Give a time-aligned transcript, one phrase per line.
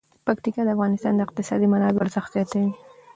[0.27, 2.69] پکتیکا د افغانستان د اقتصادي منابعو ارزښت زیاتوي.